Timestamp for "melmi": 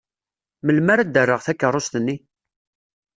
0.65-0.89